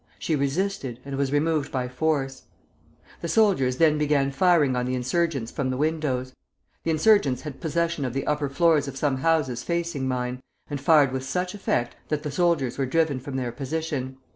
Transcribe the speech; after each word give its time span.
She 0.17 0.35
resisted, 0.35 0.99
and 1.05 1.15
was 1.15 1.31
removed 1.31 1.71
by 1.71 1.87
force. 1.87 2.45
The 3.21 3.27
soldiers 3.27 3.77
then 3.77 3.99
began 3.99 4.31
firing 4.31 4.75
on 4.75 4.87
the 4.87 4.95
insurgents 4.95 5.51
from 5.51 5.69
the 5.69 5.77
windows. 5.77 6.33
The 6.83 6.89
insurgents 6.89 7.43
had 7.43 7.61
possession 7.61 8.03
of 8.03 8.13
the 8.15 8.25
upper 8.25 8.49
floors 8.49 8.87
of 8.87 8.97
some 8.97 9.17
houses 9.17 9.61
facing 9.61 10.07
mine, 10.07 10.41
and 10.71 10.81
fired 10.81 11.11
with 11.11 11.21
such 11.23 11.53
effect 11.53 11.97
that 12.09 12.23
the 12.23 12.31
soldiers 12.31 12.79
were 12.79 12.87
driven 12.87 13.19
from 13.19 13.35
their 13.35 13.51
position. 13.51 14.17